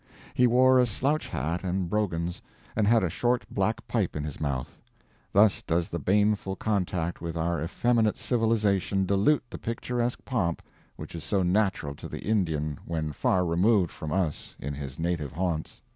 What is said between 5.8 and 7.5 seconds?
the baneful contact with